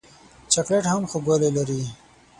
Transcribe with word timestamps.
چاکلېټ 0.51 0.85
هم 0.91 1.03
خوږوالی 1.09 1.49
لري. 1.57 1.81